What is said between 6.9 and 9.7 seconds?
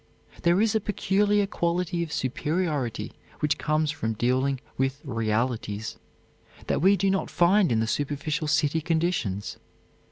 do not find in the superficial city conditions.